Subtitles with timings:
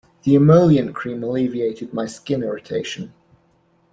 [0.23, 3.13] The emollient cream alleviated my skin irritation.